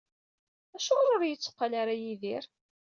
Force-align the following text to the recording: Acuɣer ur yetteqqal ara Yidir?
Acuɣer 0.75 1.07
ur 1.17 1.23
yetteqqal 1.25 1.73
ara 1.81 1.93
Yidir? 2.01 2.45